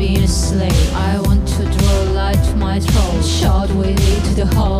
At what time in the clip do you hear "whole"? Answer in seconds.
4.56-4.79